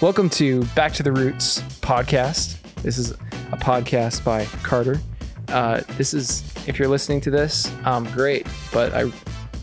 Welcome 0.00 0.30
to 0.30 0.62
Back 0.76 0.92
to 0.94 1.02
the 1.02 1.10
Roots 1.12 1.60
podcast. 1.80 2.60
This 2.82 2.98
is 2.98 3.12
a 3.12 3.56
podcast 3.56 4.24
by 4.24 4.44
Carter. 4.62 5.00
Uh, 5.48 5.80
this 5.96 6.14
is, 6.14 6.44
if 6.68 6.78
you're 6.78 6.88
listening 6.88 7.20
to 7.22 7.30
this, 7.30 7.72
um, 7.84 8.04
great, 8.12 8.46
but 8.72 8.94
I 8.94 9.10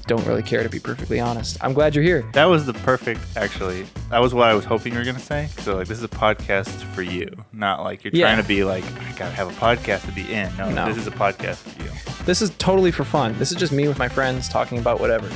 don't 0.07 0.25
really 0.27 0.43
care 0.43 0.61
to 0.61 0.67
be 0.69 0.79
perfectly 0.79 1.19
honest. 1.21 1.57
I'm 1.63 1.73
glad 1.73 1.95
you're 1.95 2.03
here. 2.03 2.25
That 2.33 2.45
was 2.45 2.65
the 2.65 2.73
perfect, 2.73 3.21
actually. 3.37 3.83
That 4.09 4.19
was 4.19 4.33
what 4.33 4.49
I 4.49 4.53
was 4.53 4.65
hoping 4.65 4.91
you 4.93 4.99
were 4.99 5.05
going 5.05 5.15
to 5.15 5.21
say. 5.21 5.47
So, 5.59 5.77
like, 5.77 5.87
this 5.87 5.97
is 5.99 6.03
a 6.03 6.07
podcast 6.09 6.69
for 6.93 7.01
you, 7.01 7.29
not 7.53 7.83
like 7.83 8.03
you're 8.03 8.11
Yeah. 8.13 8.25
trying 8.27 8.41
to 8.41 8.47
be 8.47 8.63
like, 8.65 8.83
I 8.83 9.11
got 9.13 9.29
to 9.29 9.35
have 9.35 9.47
a 9.47 9.51
podcast 9.59 10.05
to 10.05 10.11
be 10.11 10.31
in. 10.33 10.55
No, 10.57 10.69
No. 10.69 10.85
this 10.87 10.97
is 10.97 11.07
a 11.07 11.11
podcast 11.11 11.55
for 11.57 11.81
you. 11.81 11.89
This 12.25 12.41
is 12.41 12.49
totally 12.57 12.91
for 12.91 13.05
fun. 13.05 13.37
This 13.39 13.51
is 13.51 13.57
just 13.57 13.71
me 13.71 13.87
with 13.87 13.97
my 13.97 14.09
friends 14.09 14.49
talking 14.49 14.79
about 14.79 14.99
whatever. 14.99 15.29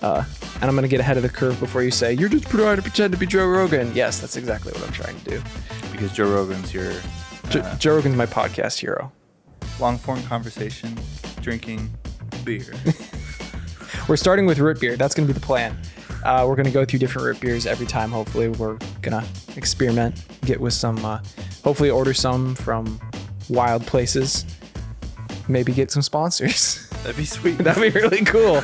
Uh, 0.00 0.22
and 0.60 0.64
I'm 0.64 0.72
going 0.74 0.82
to 0.82 0.88
get 0.88 1.00
ahead 1.00 1.16
of 1.16 1.22
the 1.22 1.28
curve 1.28 1.58
before 1.60 1.82
you 1.82 1.90
say, 1.90 2.12
you're 2.12 2.28
just 2.28 2.48
trying 2.48 2.76
to 2.76 2.82
pretend 2.82 3.12
to 3.12 3.18
be 3.18 3.26
Joe 3.26 3.46
Rogan. 3.46 3.92
Yes, 3.94 4.20
that's 4.20 4.36
exactly 4.36 4.72
what 4.72 4.82
I'm 4.84 4.92
trying 4.92 5.18
to 5.20 5.30
do. 5.30 5.42
Because 5.92 6.12
Joe 6.12 6.30
Rogan's 6.32 6.72
your 6.74 6.92
Jo- 7.50 7.60
uh, 7.60 7.76
Joe 7.76 7.96
Rogan's 7.96 8.16
my 8.16 8.26
podcast 8.26 8.78
hero. 8.78 9.12
long 9.80 9.96
form 9.98 10.22
conversation, 10.24 10.96
drinking 11.40 11.90
beer. 12.44 12.64
We're 14.08 14.16
starting 14.16 14.46
with 14.46 14.58
root 14.58 14.80
beer. 14.80 14.96
That's 14.96 15.14
going 15.14 15.26
to 15.26 15.32
be 15.32 15.38
the 15.38 15.44
plan. 15.44 15.76
Uh, 16.24 16.44
we're 16.48 16.56
going 16.56 16.66
to 16.66 16.72
go 16.72 16.84
through 16.84 16.98
different 16.98 17.24
root 17.26 17.40
beers 17.40 17.64
every 17.66 17.86
time. 17.86 18.10
Hopefully, 18.10 18.48
we're 18.48 18.76
going 19.02 19.22
to 19.22 19.24
experiment, 19.56 20.24
get 20.44 20.60
with 20.60 20.72
some, 20.72 21.02
uh, 21.04 21.20
hopefully, 21.62 21.90
order 21.90 22.12
some 22.12 22.54
from 22.56 22.98
wild 23.48 23.86
places. 23.86 24.44
Maybe 25.48 25.72
get 25.72 25.90
some 25.90 26.02
sponsors. 26.02 26.86
That'd 27.02 27.16
be 27.16 27.24
sweet. 27.24 27.58
That'd 27.58 27.82
be 27.92 27.98
really 27.98 28.24
cool. 28.24 28.60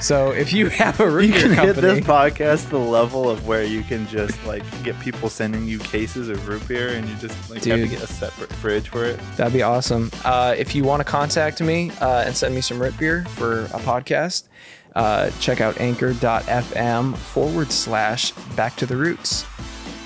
So, 0.00 0.30
if 0.32 0.52
you 0.52 0.68
have 0.68 0.98
a 1.00 1.08
root 1.08 1.26
you 1.26 1.32
beer 1.32 1.40
can 1.42 1.50
get 1.50 1.56
company, 1.76 2.00
this 2.00 2.04
podcast 2.04 2.68
the 2.68 2.78
level 2.78 3.30
of 3.30 3.46
where 3.46 3.62
you 3.64 3.82
can 3.82 4.06
just 4.08 4.44
like 4.44 4.62
get 4.82 4.98
people 5.00 5.28
sending 5.30 5.66
you 5.66 5.78
cases 5.78 6.28
of 6.28 6.46
root 6.48 6.66
beer 6.68 6.88
and 6.88 7.08
you 7.08 7.14
just 7.16 7.48
like 7.48 7.64
have 7.64 7.78
to 7.78 7.88
get 7.88 8.02
a 8.02 8.06
separate 8.06 8.52
fridge 8.54 8.88
for 8.88 9.04
it. 9.04 9.18
that'd 9.36 9.52
be 9.52 9.62
awesome. 9.62 10.10
Uh, 10.24 10.54
if 10.58 10.74
you 10.74 10.84
want 10.84 11.00
to 11.00 11.04
contact 11.04 11.62
me 11.62 11.90
uh, 12.00 12.24
and 12.26 12.36
send 12.36 12.54
me 12.54 12.60
some 12.60 12.78
root 12.82 12.98
beer 12.98 13.24
for 13.26 13.62
a 13.66 13.78
podcast, 13.80 14.48
uh, 14.96 15.30
check 15.40 15.60
out 15.60 15.80
anchor.fm 15.80 17.16
forward 17.16 17.70
slash 17.72 18.32
back 18.56 18.76
to 18.76 18.84
the 18.86 18.96
roots. 18.96 19.46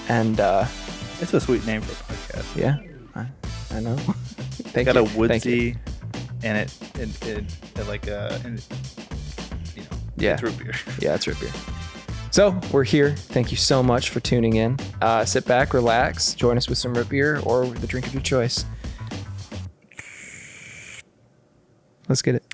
And 0.09 0.39
uh, 0.41 0.67
It's 1.21 1.33
a 1.35 1.41
sweet 1.41 1.65
name 1.67 1.81
for 1.81 1.93
a 1.93 2.17
podcast. 2.17 2.57
yeah, 2.57 2.79
I, 3.15 3.27
I 3.77 3.81
know. 3.81 3.97
Thank 4.73 4.87
got 4.87 4.95
you. 4.97 5.01
a 5.03 5.19
woodsy 5.19 5.77
and 6.43 6.59
it 6.59 6.77
it, 6.99 7.27
it, 7.27 7.45
it 7.77 7.89
like 7.89 8.09
uh, 8.09 8.39
and 8.45 8.65
you 9.75 9.83
know 9.83 9.89
Yeah. 10.17 10.35
it's 10.35 10.43
root 10.43 10.59
beer. 10.59 10.73
Yeah, 11.01 11.15
it's 11.15 11.27
root 11.27 11.39
beer. 11.41 11.51
So 12.33 12.59
we're 12.71 12.85
here. 12.85 13.11
Thank 13.17 13.51
you 13.51 13.57
so 13.57 13.83
much 13.83 14.11
for 14.11 14.21
tuning 14.21 14.55
in. 14.57 14.77
Uh, 15.03 15.25
sit 15.25 15.45
back, 15.47 15.75
relax, 15.75 16.33
join 16.35 16.57
us 16.57 16.69
with 16.69 16.79
some 16.79 16.95
root 16.95 17.09
beer 17.09 17.41
or 17.45 17.67
the 17.67 17.87
drink 17.89 18.07
of 18.07 18.15
your 18.15 18.23
choice. 18.23 18.65
Let's 22.09 22.23
get 22.23 22.37
it. 22.37 22.45